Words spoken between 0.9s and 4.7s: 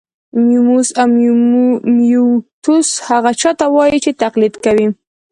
او میموتوس هغه چا ته وايي چې تقلید